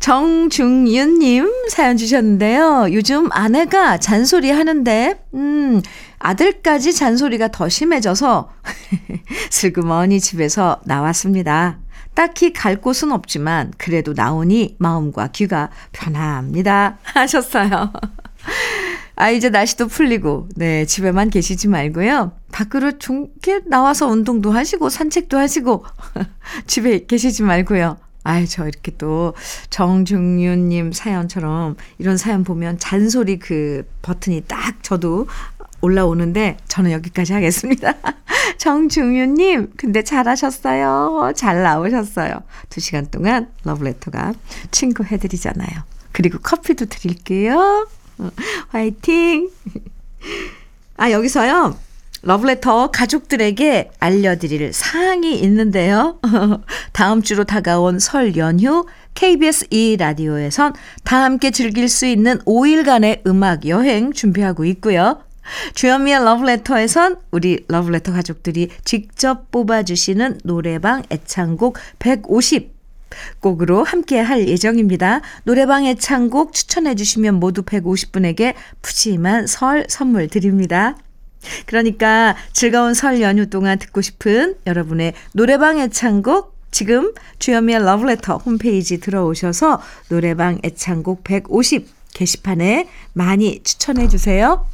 정중윤님 0.00 1.68
사연 1.68 1.96
주셨는데요. 1.96 2.88
요즘 2.92 3.28
아내가 3.32 3.98
잔소리 3.98 4.50
하는데, 4.50 5.20
음, 5.34 5.82
아들까지 6.18 6.94
잔소리가 6.94 7.48
더 7.48 7.68
심해져서 7.68 8.50
슬그머니 9.50 10.20
집에서 10.20 10.80
나왔습니다. 10.84 11.78
딱히 12.14 12.52
갈 12.52 12.80
곳은 12.80 13.12
없지만 13.12 13.72
그래도 13.78 14.12
나오니 14.12 14.76
마음과 14.78 15.28
귀가 15.28 15.70
편합니다. 15.92 16.98
하셨어요. 17.14 17.92
아, 19.14 19.30
이제 19.30 19.50
날씨도 19.50 19.88
풀리고, 19.88 20.48
네, 20.54 20.84
집에만 20.84 21.30
계시지 21.30 21.66
말고요. 21.66 22.32
밖으로 22.52 22.98
좀, 22.98 23.26
이렇게 23.42 23.64
나와서 23.68 24.06
운동도 24.06 24.52
하시고, 24.52 24.88
산책도 24.88 25.36
하시고, 25.36 25.84
집에 26.68 27.04
계시지 27.04 27.42
말고요. 27.42 27.98
아이, 28.28 28.46
저 28.46 28.68
이렇게 28.68 28.92
또 28.98 29.32
정중윤님 29.70 30.92
사연처럼 30.92 31.76
이런 31.96 32.18
사연 32.18 32.44
보면 32.44 32.78
잔소리 32.78 33.38
그 33.38 33.90
버튼이 34.02 34.42
딱 34.46 34.82
저도 34.82 35.26
올라오는데 35.80 36.58
저는 36.68 36.90
여기까지 36.90 37.32
하겠습니다. 37.32 37.94
정중윤님, 38.58 39.72
근데 39.78 40.04
잘하셨어요. 40.04 41.32
잘 41.36 41.62
나오셨어요. 41.62 42.42
두 42.68 42.80
시간 42.80 43.06
동안 43.06 43.50
러브레터가 43.64 44.34
친구 44.72 45.04
해드리잖아요. 45.04 45.84
그리고 46.12 46.36
커피도 46.38 46.84
드릴게요. 46.84 47.88
화이팅! 48.68 49.48
아, 50.98 51.10
여기서요. 51.10 51.78
러브레터 52.22 52.90
가족들에게 52.90 53.90
알려드릴 54.00 54.72
사항이 54.72 55.38
있는데요. 55.40 56.18
다음 56.92 57.22
주로 57.22 57.44
다가온 57.44 57.98
설 57.98 58.36
연휴 58.36 58.86
KBS 59.14 59.68
2라디오에선 59.68 60.74
다 61.04 61.24
함께 61.24 61.50
즐길 61.50 61.88
수 61.88 62.06
있는 62.06 62.38
5일간의 62.40 63.26
음악 63.26 63.66
여행 63.66 64.12
준비하고 64.12 64.64
있고요. 64.64 65.22
주현미의 65.74 66.24
러브레터에선 66.24 67.16
우리 67.30 67.64
러브레터 67.68 68.12
가족들이 68.12 68.68
직접 68.84 69.50
뽑아주시는 69.50 70.40
노래방 70.44 71.02
애창곡 71.10 71.78
150 71.98 72.76
곡으로 73.40 73.84
함께 73.84 74.20
할 74.20 74.46
예정입니다. 74.46 75.22
노래방 75.44 75.86
애창곡 75.86 76.52
추천해 76.52 76.94
주시면 76.94 77.36
모두 77.36 77.62
150분에게 77.62 78.54
푸짐한 78.82 79.46
설 79.46 79.86
선물 79.88 80.28
드립니다. 80.28 80.96
그러니까 81.66 82.36
즐거운 82.52 82.94
설 82.94 83.20
연휴 83.20 83.48
동안 83.48 83.78
듣고 83.78 84.00
싶은 84.00 84.56
여러분의 84.66 85.14
노래방 85.32 85.78
애창곡 85.78 86.56
지금 86.70 87.12
주현미의 87.38 87.84
러브레터 87.84 88.36
홈페이지 88.38 89.00
들어오셔서 89.00 89.80
노래방 90.08 90.58
애창곡 90.64 91.24
150 91.24 91.88
게시판에 92.14 92.88
많이 93.12 93.62
추천해 93.62 94.08
주세요. 94.08 94.66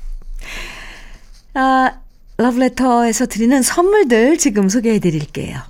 아, 1.55 1.93
러브레터에서 2.37 3.27
드리는 3.27 3.63
선물들 3.63 4.39
지금 4.39 4.69
소개해 4.69 4.99
드릴게요. 4.99 5.61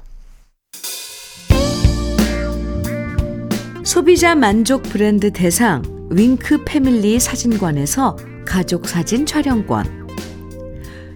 소비자 3.84 4.34
만족 4.34 4.82
브랜드 4.82 5.30
대상 5.30 5.82
윙크 6.10 6.64
패밀리 6.64 7.20
사진관에서 7.20 8.16
가족 8.46 8.88
사진 8.88 9.26
촬영권 9.26 10.03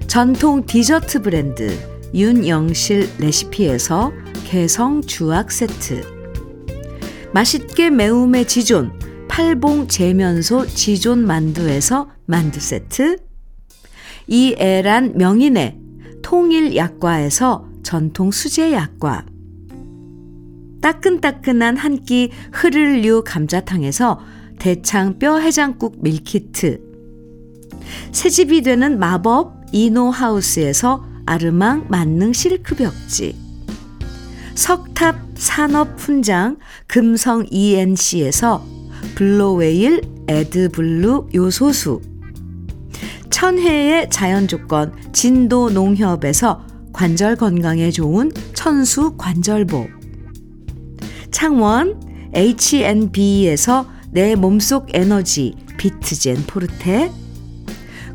전통 0.08 0.64
디저트 0.64 1.20
브랜드 1.20 1.78
윤영실 2.14 3.10
레시피에서 3.18 4.10
개성 4.46 5.02
주악 5.02 5.52
세트. 5.52 6.02
맛있게 7.34 7.90
매움의 7.90 8.46
지존 8.48 8.98
팔봉 9.28 9.86
재면소 9.88 10.66
지존 10.66 11.26
만두에서 11.26 12.08
만두 12.24 12.58
세트. 12.58 13.18
이애란 14.26 15.18
명인의 15.18 15.78
통일 16.22 16.74
약과에서 16.74 17.68
전통 17.82 18.30
수제 18.30 18.72
약과. 18.72 19.26
따끈따끈한 20.80 21.76
한 21.76 21.98
끼 22.02 22.30
흐를류 22.52 23.24
감자탕에서 23.26 24.20
대창 24.58 25.18
뼈 25.18 25.38
해장국 25.38 26.02
밀키트. 26.02 26.80
새집이 28.12 28.62
되는 28.62 28.98
마법 28.98 29.57
이노하우스에서 29.72 31.04
아르망 31.26 31.86
만능 31.88 32.32
실크 32.32 32.74
벽지. 32.76 33.36
석탑 34.54 35.16
산업 35.34 35.98
훈장 35.98 36.56
금성 36.86 37.46
ENC에서 37.50 38.64
블로웨일 39.14 40.02
에드블루 40.26 41.28
요소수. 41.34 42.00
천혜의 43.30 44.10
자연조건 44.10 44.94
진도 45.12 45.70
농협에서 45.70 46.66
관절 46.92 47.36
건강에 47.36 47.90
좋은 47.90 48.32
천수 48.54 49.16
관절보. 49.16 49.86
창원 51.30 52.00
H&B에서 52.34 53.86
내 54.10 54.34
몸속 54.34 54.88
에너지 54.94 55.54
비트젠 55.76 56.46
포르테 56.46 57.12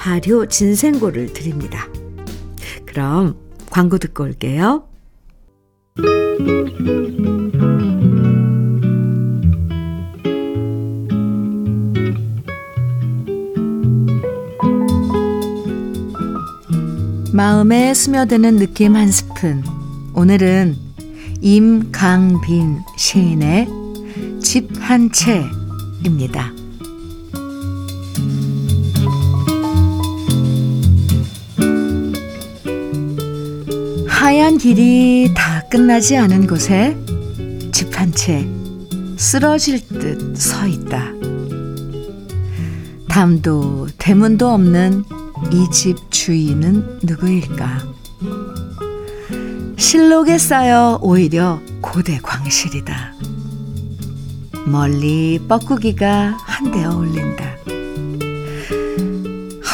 발효 0.00 0.46
진생고를 0.46 1.34
드립니다. 1.34 1.86
그럼 2.86 3.36
광고 3.68 3.98
듣고 3.98 4.24
올게요. 4.24 4.88
마음에 17.34 17.92
스며드는 17.92 18.56
느낌 18.56 18.96
한 18.96 19.12
스푼. 19.12 19.62
오늘은 20.14 20.76
임강빈 21.42 22.78
시인의 22.96 23.68
집 24.42 24.70
한 24.80 25.10
채입니다. 25.12 26.59
하얀 34.30 34.58
길이 34.58 35.34
다 35.34 35.64
끝나지 35.68 36.16
않은 36.16 36.46
곳에 36.46 36.96
집 37.72 37.90
한 37.98 38.12
채 38.14 38.46
쓰러질 39.16 39.88
듯 39.88 40.36
서 40.36 40.68
있다. 40.68 41.10
담도 43.08 43.88
대문도 43.98 44.48
없는 44.48 45.02
이 45.50 45.68
집 45.72 45.96
주인은 46.12 47.00
누구일까? 47.02 47.82
실록에 49.76 50.38
쌓여 50.38 51.00
오히려 51.02 51.60
고대 51.80 52.20
광실이다. 52.22 53.14
멀리 54.66 55.40
뻐꾸기가 55.48 56.36
한데 56.38 56.84
어울린다. 56.84 57.56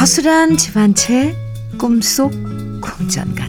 허술한 0.01 0.57
집 0.57 0.79
한 0.79 0.95
채 0.95 1.37
꿈속 1.77 2.33
궁전 2.81 3.35
같다. 3.35 3.46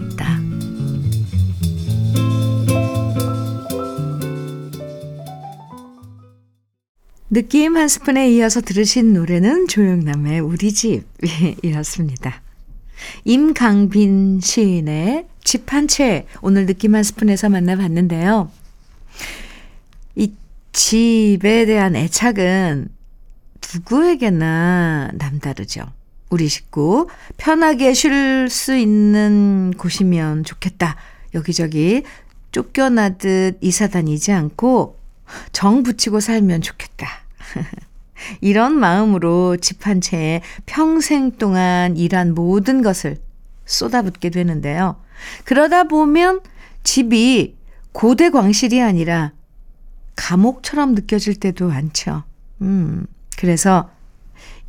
느낌 7.38 7.78
한 7.78 7.88
스푼에 7.88 8.32
이어서 8.32 8.62
들으신 8.62 9.14
노래는 9.14 9.68
조영남의 9.68 10.40
우리 10.40 10.74
집이었습니다. 10.74 12.42
임강빈 13.26 14.40
시인의 14.42 15.28
집 15.44 15.72
한 15.72 15.88
채 15.88 16.26
오늘 16.42 16.66
느낌 16.66 16.96
한 16.96 17.04
스푼에서 17.04 17.50
만나봤는데요. 17.50 18.52
이 20.16 20.34
집에 20.74 21.68
대한 21.68 21.96
애착은 21.96 22.88
누구에게나 23.72 25.12
남다르죠. 25.14 25.84
우리 26.32 26.48
식구 26.48 27.08
편하게 27.38 27.94
쉴 27.94 28.50
수 28.50 28.76
있는 28.76 29.76
곳이면 29.78 30.44
좋겠다. 30.44 30.96
여기저기 31.36 32.02
쫓겨나듯 32.52 33.60
이사 33.62 33.88
다니지 33.88 34.32
않고 34.32 34.98
정 35.52 35.84
붙이고 35.84 36.20
살면 36.20 36.64
좋겠다. 36.64 37.27
이런 38.42 38.74
마음으로 38.74 39.58
집 39.58 39.86
한 39.86 40.02
채에 40.02 40.42
평생 40.66 41.32
동안 41.38 41.98
일한 41.98 42.34
모든 42.34 42.82
것을 42.82 43.18
쏟아붓게 43.66 44.30
되는데요. 44.30 45.02
그러다 45.44 45.86
보면 45.86 46.42
집이 46.84 47.56
고대 47.92 48.30
광실이 48.30 48.82
아니라 48.82 49.34
감옥처럼 50.16 50.96
느껴질 50.96 51.36
때도 51.36 51.68
많죠. 51.68 52.24
음, 52.62 53.06
그래서 53.38 53.90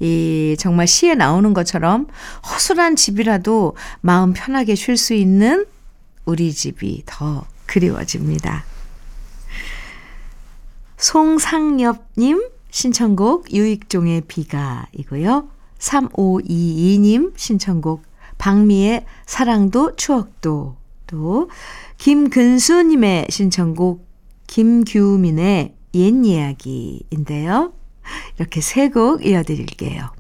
이 0.01 0.57
정말 0.59 0.87
시에 0.87 1.15
나오는 1.15 1.53
것처럼 1.55 2.07
허술한 2.51 2.97
집이라도 2.97 3.77
마음 4.01 4.33
편하게 4.33 4.75
쉴 4.75 4.97
수 4.97 5.15
있는 5.15 5.67
우리 6.25 6.53
집이 6.53 7.03
더 7.07 7.47
그리워집니다. 7.67 8.65
송상엽님 10.99 12.58
신청곡 12.71 13.53
유익종의 13.53 14.23
비가이고요. 14.23 15.49
3522님 15.79 17.33
신청곡 17.37 18.03
박미의 18.39 19.05
사랑도 19.27 19.97
추억도 19.97 20.77
또 21.07 21.51
김근수님의 21.99 23.27
신청곡 23.31 24.07
김규민의 24.47 25.75
옛 25.95 26.25
이야기인데요. 26.25 27.73
이렇게 28.37 28.61
세 28.61 28.89
곡 28.91 29.25
이어드릴게요. 29.25 30.18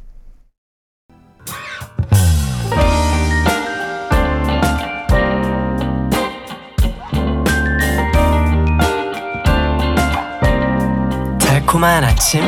달콤한 11.69 12.03
아침 12.03 12.41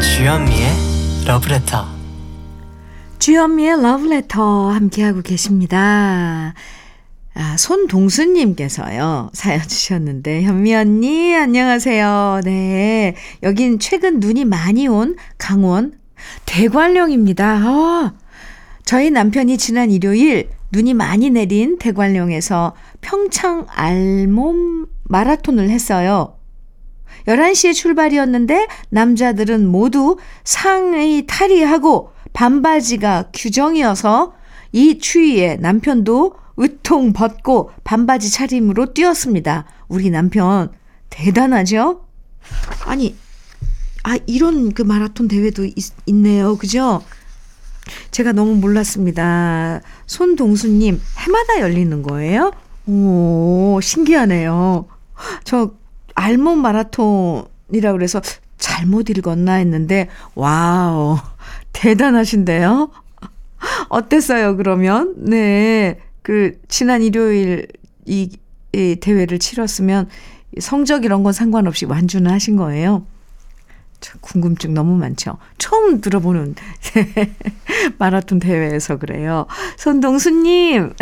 주현미의 0.00 0.66
러브레터 1.26 1.86
주현미의 3.18 3.82
러브레터 3.82 4.70
함께하고 4.70 5.20
계십니다. 5.20 6.54
아, 7.34 7.56
손동수님께서요, 7.58 9.28
사연 9.34 9.60
주셨는데, 9.60 10.42
현미 10.44 10.74
언니, 10.74 11.36
안녕하세요. 11.36 12.40
네. 12.44 13.14
여긴 13.42 13.78
최근 13.78 14.20
눈이 14.20 14.46
많이 14.46 14.88
온 14.88 15.16
강원 15.36 15.92
대관령입니다. 16.46 17.44
아, 17.44 18.14
저희 18.86 19.10
남편이 19.10 19.58
지난 19.58 19.90
일요일 19.90 20.48
눈이 20.72 20.94
많이 20.94 21.28
내린 21.28 21.78
대관령에서 21.78 22.74
평창 23.02 23.66
알몸 23.68 24.86
마라톤을 25.04 25.68
했어요. 25.68 26.38
11시에 27.26 27.74
출발이었는데 27.74 28.66
남자들은 28.90 29.66
모두 29.66 30.16
상의 30.44 31.24
탈의하고 31.26 32.12
반바지가 32.32 33.30
규정이어서 33.32 34.34
이 34.72 34.98
추위에 34.98 35.56
남편도 35.56 36.34
으통 36.58 37.12
벗고 37.12 37.70
반바지 37.84 38.30
차림으로 38.30 38.92
뛰었습니다. 38.94 39.66
우리 39.88 40.10
남편 40.10 40.70
대단하죠? 41.10 42.06
아니, 42.84 43.16
아 44.02 44.18
이런 44.26 44.72
그 44.72 44.82
마라톤 44.82 45.28
대회도 45.28 45.64
있, 45.64 45.74
있네요. 46.06 46.56
그죠? 46.56 47.02
제가 48.10 48.32
너무 48.32 48.54
몰랐습니다. 48.56 49.80
손동수님, 50.06 51.00
해마다 51.18 51.60
열리는 51.60 52.02
거예요? 52.02 52.52
오, 52.86 53.78
신기하네요. 53.82 54.86
저 55.44 55.72
알몸 56.14 56.60
마라톤이라 56.60 57.92
그래서 57.92 58.20
잘못 58.58 59.10
읽었나 59.10 59.54
했는데, 59.54 60.08
wow, 60.34 61.18
대단하신데요? 61.72 62.90
어땠어요, 63.88 64.56
그러면? 64.56 65.14
네. 65.16 65.98
그, 66.22 66.60
지난 66.68 67.02
일요일 67.02 67.66
이, 68.06 68.30
이 68.72 68.96
대회를 69.00 69.38
치렀으면 69.38 70.08
성적 70.60 71.04
이런 71.04 71.22
건 71.22 71.32
상관없이 71.32 71.84
완주는 71.84 72.30
하신 72.30 72.56
거예요. 72.56 73.04
참 74.02 74.18
궁금증 74.20 74.74
너무 74.74 74.96
많죠. 74.98 75.38
처음 75.56 76.00
들어보는 76.00 76.54
마라톤 77.98 78.40
대회에서 78.40 78.98
그래요. 78.98 79.46
손동수님, 79.78 80.92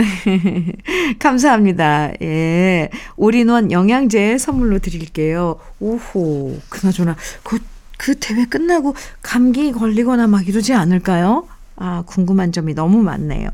감사합니다. 1.19 2.13
예. 2.23 2.91
올인원 3.17 3.73
영양제 3.73 4.39
선물로 4.39 4.79
드릴게요. 4.79 5.59
오호, 5.81 6.59
그나저나, 6.69 7.17
그, 7.43 7.59
그 7.99 8.15
대회 8.21 8.45
끝나고 8.45 8.95
감기 9.23 9.73
걸리거나 9.73 10.27
막 10.27 10.47
이러지 10.47 10.75
않을까요? 10.75 11.49
아, 11.77 12.05
궁금한 12.07 12.53
점이 12.53 12.75
너무 12.75 13.03
많네요. 13.03 13.49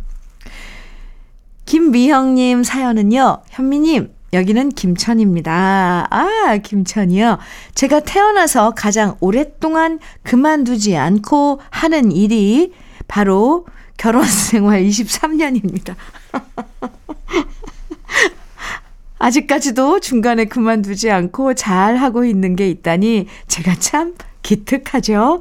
김미형님 1.67 2.65
사연은요, 2.65 3.43
현미님, 3.49 4.16
여기는 4.33 4.71
김천입니다. 4.71 6.09
아, 6.11 6.59
김천이요. 6.63 7.39
제가 7.75 8.01
태어나서 8.01 8.73
가장 8.73 9.17
오랫동안 9.21 9.99
그만두지 10.23 10.97
않고 10.97 11.61
하는 11.71 12.13
일이 12.13 12.73
바로 13.09 13.67
결혼 13.97 14.25
생활 14.25 14.83
23년입니다. 14.83 15.95
아직까지도 19.19 20.01
중간에 20.01 20.45
그만두지 20.45 21.11
않고 21.11 21.55
잘 21.55 21.97
하고 21.97 22.25
있는 22.25 22.55
게 22.55 22.69
있다니 22.69 23.27
제가 23.49 23.77
참 23.79 24.15
기특하죠. 24.43 25.41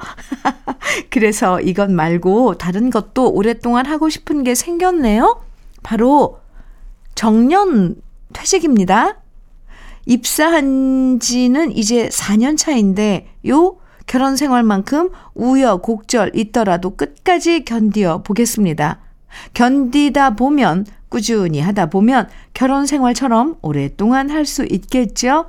그래서 1.11 1.59
이것 1.59 1.91
말고 1.91 2.57
다른 2.57 2.89
것도 2.89 3.29
오랫동안 3.31 3.85
하고 3.85 4.09
싶은 4.09 4.43
게 4.43 4.55
생겼네요. 4.55 5.43
바로 5.83 6.39
정년 7.13 7.95
퇴직입니다. 8.35 9.21
입사한 10.05 11.19
지는 11.19 11.75
이제 11.75 12.09
4년 12.09 12.57
차인데 12.57 13.27
요 13.47 13.77
결혼 14.05 14.35
생활만큼 14.35 15.09
우여곡절 15.33 16.31
있더라도 16.35 16.95
끝까지 16.95 17.65
견디어 17.65 18.21
보겠습니다. 18.21 18.99
견디다 19.53 20.35
보면 20.35 20.85
꾸준히 21.09 21.59
하다 21.59 21.87
보면 21.89 22.29
결혼 22.53 22.85
생활처럼 22.85 23.57
오랫동안 23.61 24.29
할 24.29 24.45
수 24.45 24.65
있겠죠? 24.65 25.45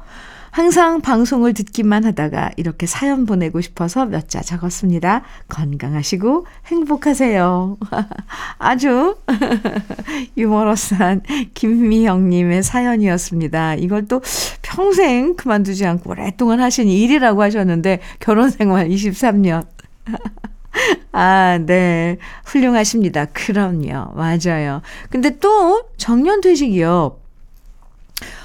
항상 0.61 1.03
방송을 1.03 1.53
듣기만 1.53 2.07
하다가 2.07 2.53
이렇게 2.57 2.87
사연 2.87 3.27
보내고 3.27 3.61
싶어서 3.61 4.07
몇 4.07 4.27
자 4.27 4.41
적었습니다. 4.41 5.23
건강하시고 5.49 6.47
행복하세요. 6.69 7.77
아주 8.59 9.19
유머러스한 10.39 11.21
김미영님의 11.53 12.63
사연이었습니다. 12.63 13.75
이걸 13.75 14.07
또 14.09 14.23
평생 14.63 15.37
그만두지 15.37 15.85
않고 15.85 16.13
오랫동안 16.13 16.61
하신 16.61 16.89
일이라고 16.89 17.43
하셨는데 17.43 18.01
결혼 18.19 18.49
생활 18.49 18.89
23년. 18.89 19.67
아, 21.13 21.59
네. 21.67 22.17
훌륭하십니다. 22.47 23.27
그럼요. 23.27 24.15
맞아요. 24.15 24.81
근데 25.11 25.39
또 25.39 25.83
정년퇴직이요. 25.99 27.19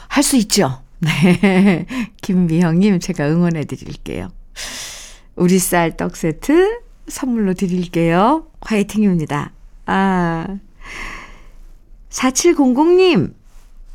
할 0.09 0.23
수 0.23 0.35
있죠. 0.35 0.80
네. 1.31 1.85
김미영님, 2.21 2.99
제가 2.99 3.27
응원해 3.27 3.65
드릴게요. 3.65 4.29
우리 5.35 5.57
쌀 5.57 5.97
떡 5.97 6.15
세트 6.15 6.79
선물로 7.07 7.55
드릴게요. 7.55 8.47
화이팅입니다. 8.61 9.51
아. 9.87 10.59
4700님, 12.09 13.33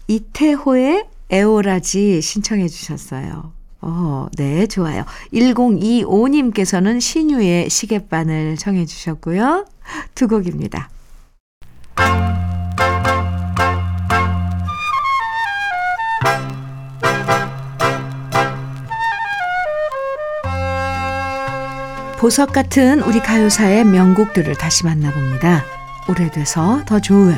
이태호의 0.09 1.07
에오라지 1.31 2.23
신청해 2.23 2.69
주셨어요. 2.69 3.53
어, 3.81 4.27
네, 4.37 4.66
좋아요. 4.66 5.05
1025님께서는 5.33 7.01
신유의 7.01 7.71
시계바늘 7.71 8.57
청해 8.57 8.87
주셨고요. 8.87 9.66
두 10.14 10.29
곡입니다. 10.29 10.90
보석 22.19 22.53
같은 22.53 23.03
우리 23.03 23.21
가요사의 23.21 23.85
명곡들을 23.85 24.55
다시 24.57 24.85
만나봅니다. 24.87 25.65
오래돼서 26.09 26.83
더 26.87 26.99
좋은 26.99 27.37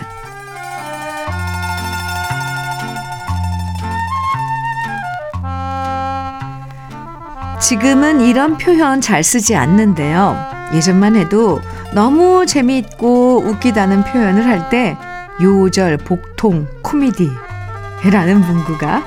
지금은 7.61 8.21
이런 8.21 8.57
표현 8.57 9.01
잘 9.01 9.25
쓰지 9.25 9.57
않는데요. 9.57 10.37
예전만 10.75 11.17
해도 11.17 11.61
너무 11.93 12.47
재미있고 12.47 13.43
웃기다는 13.45 14.05
표현을 14.05 14.47
할 14.47 14.69
때 14.71 14.97
요절 15.41 15.99
복통 15.99 16.67
코미디라는 16.83 18.41
문구가 18.41 19.03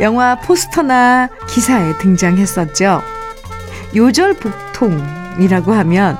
영화 0.00 0.36
포스터나 0.36 1.28
기사에 1.48 1.96
등장했었죠. 1.98 3.02
요절 3.94 4.34
복통이라고 4.34 5.72
하면 5.72 6.16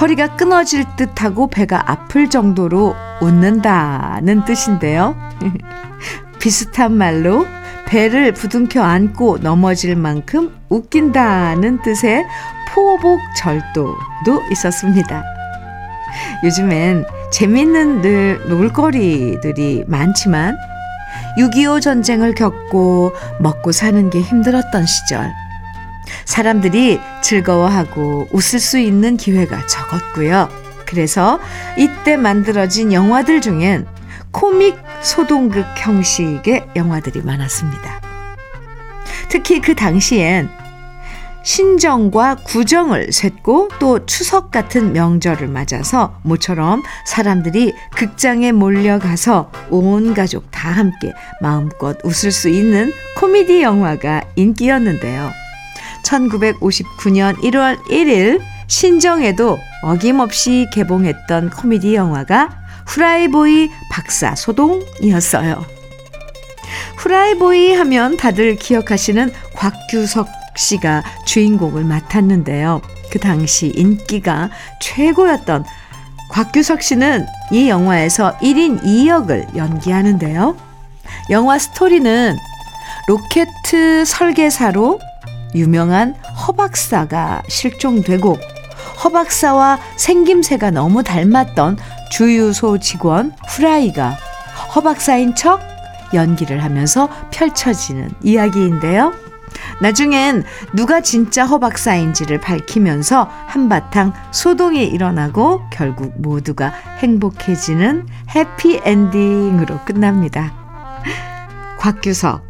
허리가 0.00 0.34
끊어질 0.36 0.84
듯하고 0.96 1.48
배가 1.48 1.90
아플 1.90 2.28
정도로 2.28 2.96
웃는다는 3.20 4.44
뜻인데요. 4.44 5.16
비슷한 6.40 6.92
말로 6.92 7.46
배를 7.86 8.32
부둥켜 8.32 8.82
안고 8.82 9.38
넘어질 9.38 9.94
만큼 9.94 10.54
웃긴다는 10.68 11.82
뜻의 11.82 12.24
포복절도도 12.74 14.42
있었습니다. 14.50 15.22
요즘엔 16.42 17.04
재밌는 17.30 18.02
늘 18.02 18.40
놀거리들이 18.48 19.84
많지만 19.86 20.56
6.25 21.38 21.80
전쟁을 21.80 22.34
겪고 22.34 23.12
먹고 23.40 23.72
사는 23.72 24.10
게 24.10 24.20
힘들었던 24.20 24.86
시절 24.86 25.32
사람들이 26.24 27.00
즐거워하고 27.22 28.28
웃을 28.32 28.60
수 28.60 28.78
있는 28.78 29.16
기회가 29.16 29.66
적었고요. 29.66 30.48
그래서 30.86 31.40
이때 31.76 32.16
만들어진 32.16 32.92
영화들 32.92 33.40
중엔 33.40 33.86
코믹 34.30 34.76
소동극 35.02 35.64
형식의 35.76 36.66
영화들이 36.76 37.22
많았습니다. 37.22 38.00
특히 39.28 39.60
그 39.60 39.74
당시엔 39.74 40.48
신정과 41.44 42.36
구정을 42.36 43.12
셋고 43.12 43.68
또 43.78 44.06
추석 44.06 44.50
같은 44.50 44.92
명절을 44.92 45.48
맞아서 45.48 46.18
모처럼 46.22 46.82
사람들이 47.06 47.74
극장에 47.94 48.50
몰려가서 48.50 49.52
온 49.70 50.14
가족 50.14 50.50
다 50.50 50.70
함께 50.70 51.12
마음껏 51.42 51.98
웃을 52.02 52.32
수 52.32 52.48
있는 52.48 52.92
코미디 53.18 53.62
영화가 53.62 54.22
인기였는데요. 54.36 55.43
1959년 56.04 57.36
1월 57.42 57.78
1일 57.84 58.40
신정에도 58.66 59.58
어김없이 59.82 60.66
개봉했던 60.72 61.50
코미디 61.50 61.94
영화가 61.94 62.64
후라이보이 62.86 63.70
박사 63.90 64.34
소동이었어요. 64.34 65.64
후라이보이 66.96 67.74
하면 67.74 68.16
다들 68.16 68.56
기억하시는 68.56 69.30
곽규석 69.54 70.28
씨가 70.56 71.02
주인공을 71.26 71.84
맡았는데요. 71.84 72.80
그 73.10 73.18
당시 73.18 73.72
인기가 73.74 74.50
최고였던 74.80 75.64
곽규석 76.30 76.82
씨는 76.82 77.26
이 77.52 77.68
영화에서 77.68 78.36
1인 78.38 78.82
2역을 78.82 79.56
연기하는데요. 79.56 80.56
영화 81.30 81.58
스토리는 81.58 82.36
로켓 83.06 83.48
설계사로 84.06 84.98
유명한 85.54 86.14
허박사가 86.46 87.42
실종되고 87.48 88.36
허박사와 89.04 89.78
생김새가 89.96 90.70
너무 90.70 91.02
닮았던 91.02 91.78
주유소 92.10 92.78
직원 92.78 93.32
후라이가 93.48 94.16
허박사인 94.74 95.34
척 95.34 95.60
연기를 96.12 96.62
하면서 96.62 97.08
펼쳐지는 97.30 98.10
이야기인데요. 98.22 99.12
나중엔 99.80 100.44
누가 100.72 101.00
진짜 101.00 101.44
허박사인지를 101.44 102.40
밝히면서 102.40 103.28
한바탕 103.46 104.12
소동이 104.32 104.84
일어나고 104.84 105.62
결국 105.72 106.12
모두가 106.20 106.72
행복해지는 106.98 108.06
해피엔딩으로 108.34 109.80
끝납니다. 109.84 110.52
곽규석, 111.78 112.42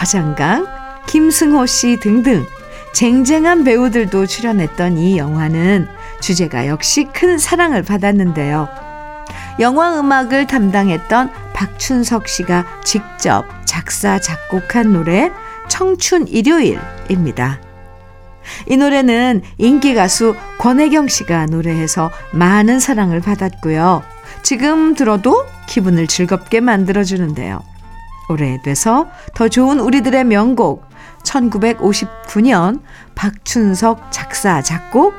허장강, 0.00 0.81
김승호 1.12 1.66
씨 1.66 1.98
등등 2.00 2.46
쟁쟁한 2.94 3.64
배우들도 3.64 4.24
출연했던 4.24 4.96
이 4.96 5.18
영화는 5.18 5.86
주제가 6.22 6.68
역시 6.68 7.06
큰 7.12 7.36
사랑을 7.36 7.82
받았는데요. 7.82 8.66
영화 9.60 10.00
음악을 10.00 10.46
담당했던 10.46 11.30
박춘석 11.52 12.28
씨가 12.28 12.64
직접 12.82 13.44
작사, 13.66 14.18
작곡한 14.18 14.94
노래 14.94 15.30
청춘 15.68 16.28
일요일입니다. 16.28 17.60
이 18.70 18.78
노래는 18.78 19.42
인기 19.58 19.94
가수 19.94 20.34
권혜경 20.56 21.08
씨가 21.08 21.44
노래해서 21.44 22.10
많은 22.32 22.80
사랑을 22.80 23.20
받았고요. 23.20 24.02
지금 24.42 24.94
들어도 24.94 25.44
기분을 25.68 26.06
즐겁게 26.06 26.60
만들어주는데요. 26.60 27.62
오래돼서 28.30 29.08
더 29.34 29.48
좋은 29.48 29.78
우리들의 29.78 30.24
명곡 30.24 30.91
1959년 31.24 32.80
박춘석 33.14 34.12
작사 34.12 34.62
작곡 34.62 35.14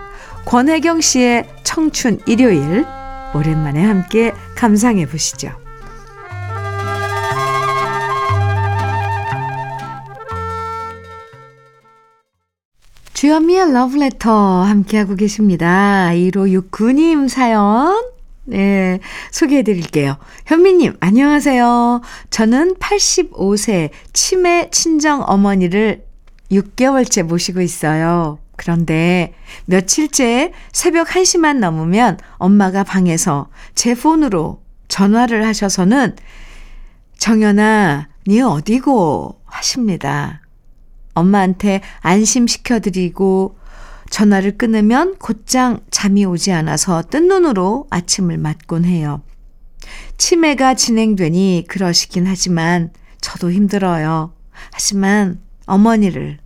권혜경 0.45 1.01
씨의 1.01 1.49
청춘 1.63 2.19
일요일 2.25 2.85
오랜만에 3.33 3.83
함께 3.83 4.33
감상해 4.55 5.07
보시죠. 5.07 5.51
주현미의 13.13 13.71
러브레터 13.71 14.63
함께하고 14.63 15.15
계십니다. 15.15 16.09
1569님 16.11 17.29
사연 17.29 18.12
네, 18.45 18.99
소개해 19.31 19.63
드릴게요. 19.63 20.17
현미님, 20.45 20.97
안녕하세요. 20.99 22.01
저는 22.29 22.75
85세 22.75 23.89
치매 24.11 24.69
친정 24.69 25.23
어머니를 25.25 26.03
6개월째 26.51 27.23
모시고 27.23 27.61
있어요. 27.61 28.39
그런데 28.57 29.33
며칠째 29.65 30.51
새벽 30.73 31.07
1시만 31.07 31.59
넘으면 31.59 32.17
엄마가 32.33 32.83
방에서 32.83 33.49
제 33.75 33.95
폰으로 33.95 34.61
전화를 34.89 35.45
하셔서는 35.47 36.15
정연아, 37.17 38.09
니 38.27 38.41
어디고? 38.41 39.41
하십니다. 39.45 40.41
엄마한테 41.13 41.81
안심시켜드리고 42.01 43.57
전화를 44.13 44.59
끊으면 44.59 45.17
곧장 45.17 45.79
잠이 45.89 46.23
오지 46.23 46.51
않아서 46.51 47.01
뜬 47.01 47.27
눈으로 47.29 47.87
아침을 47.89 48.37
맞곤 48.37 48.85
해요. 48.85 49.23
치매가 50.19 50.75
진행되니 50.75 51.65
그러시긴 51.67 52.27
하지만 52.27 52.93
저도 53.21 53.51
힘들어요. 53.51 54.31
하지만 54.71 55.41
어머니를 55.65 56.37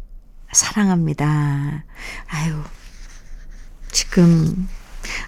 사랑합니다. 0.54 1.84
아유, 2.30 2.56
지금 3.92 4.70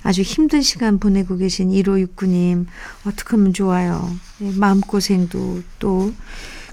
아주 0.04 0.22
힘든 0.22 0.62
시간 0.62 0.98
보내고 0.98 1.36
계신 1.36 1.72
1569님, 1.72 2.68
어떻게 3.06 3.32
하면 3.32 3.52
좋아요. 3.52 4.10
예, 4.40 4.52
마음고생도 4.52 5.62
또 5.80 6.14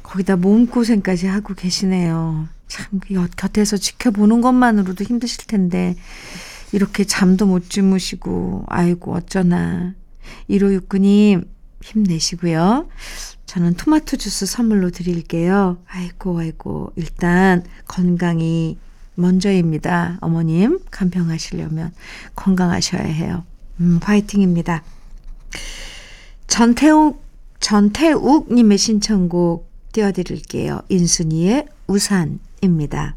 거기다 0.05 0.37
몸고생까지 0.37 1.26
하고 1.26 1.55
계시네요. 1.55 2.55
참, 2.77 3.01
곁에서 3.37 3.77
지켜보는 3.77 4.43
것만으로도 4.43 5.05
힘드실 5.05 5.47
텐데, 5.47 5.97
이렇게 6.73 7.05
잠도 7.05 7.47
못 7.47 7.71
주무시고, 7.71 8.65
아이고, 8.69 9.15
어쩌나. 9.15 9.95
1569님, 10.51 11.47
힘내시고요. 11.83 12.89
저는 13.47 13.75
토마토 13.75 14.17
주스 14.17 14.45
선물로 14.45 14.91
드릴게요. 14.91 15.79
아이고, 15.87 16.39
아이고, 16.39 16.93
일단 16.97 17.65
건강이 17.87 18.77
먼저입니다. 19.15 20.19
어머님, 20.21 20.81
간병하시려면 20.91 21.93
건강하셔야 22.35 23.03
해요. 23.05 23.45
음, 23.81 23.99
화이팅입니다. 24.03 24.83
전태욱, 26.49 27.25
전태욱 27.61 28.53
님의 28.53 28.79
신청곡 28.79 29.71
띄워드릴게요. 29.93 30.83
인순이의 30.89 31.67
우산 31.87 32.41
입니다. 32.66 33.16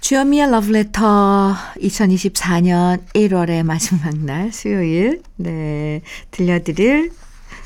주현미의 0.00 0.50
러브레터 0.50 1.54
2024년 1.78 3.04
1월의 3.14 3.62
마지막 3.62 4.16
날 4.18 4.52
수요일 4.52 5.22
네 5.36 6.02
들려드릴 6.30 7.10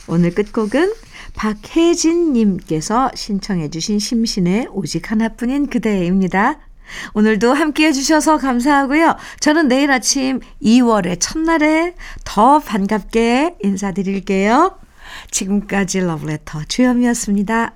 오늘 0.06 0.32
끝곡은 0.34 0.94
박혜진 1.34 2.32
님께서 2.32 3.10
신청해 3.14 3.70
주신 3.70 3.98
심신의 3.98 4.68
오직 4.70 5.10
하나뿐인 5.10 5.68
그대입니다. 5.68 6.60
오늘도 7.14 7.52
함께 7.52 7.86
해주셔서 7.86 8.38
감사하고요. 8.38 9.16
저는 9.40 9.68
내일 9.68 9.90
아침 9.90 10.40
2월의 10.62 11.18
첫날에 11.20 11.94
더 12.24 12.60
반갑게 12.60 13.56
인사드릴게요. 13.62 14.78
지금까지 15.30 16.00
러브레터 16.00 16.64
주현미였습니다. 16.68 17.74